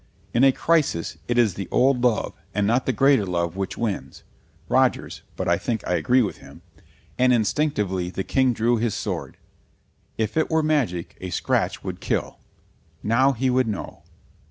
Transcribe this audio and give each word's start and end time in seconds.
In 0.33 0.43
a 0.43 0.51
crisis 0.51 1.19
it 1.27 1.37
is 1.37 1.53
the 1.53 1.67
old 1.69 2.03
love 2.03 2.33
and 2.55 2.65
not 2.65 2.87
the 2.87 2.91
greater 2.91 3.23
love 3.23 3.55
which 3.55 3.77
wins 3.77 4.23
(Roger's, 4.67 5.21
but 5.35 5.47
I 5.47 5.59
think 5.59 5.85
I 5.87 5.93
agree 5.93 6.23
with 6.23 6.37
him), 6.37 6.63
and 7.19 7.31
instinctively 7.31 8.09
the 8.09 8.23
King 8.23 8.51
drew 8.51 8.77
his 8.77 8.95
sword. 8.95 9.37
If 10.17 10.37
it 10.37 10.49
were 10.49 10.63
magic 10.63 11.17
a 11.21 11.29
scratch 11.29 11.83
would 11.83 11.99
kill. 11.99 12.39
Now 13.03 13.33
he 13.33 13.51
would 13.51 13.67
know. 13.67 14.01